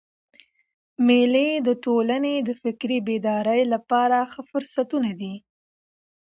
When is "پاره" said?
3.89-4.19